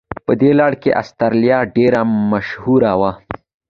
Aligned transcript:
په 0.25 0.33
دې 0.41 0.51
لړ 0.59 0.71
کې 0.81 0.89
استرالیا 1.01 1.59
ډېره 1.75 2.01
مشهوره 2.31 2.91
وه. 2.99 3.11